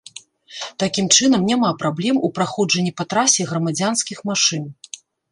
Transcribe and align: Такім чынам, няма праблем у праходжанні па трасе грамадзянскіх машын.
Такім 0.83 1.09
чынам, 1.17 1.41
няма 1.49 1.69
праблем 1.83 2.15
у 2.27 2.31
праходжанні 2.37 2.93
па 3.01 3.07
трасе 3.11 3.45
грамадзянскіх 3.51 4.23
машын. 4.31 4.63